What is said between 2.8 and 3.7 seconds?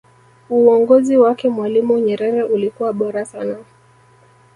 bora sana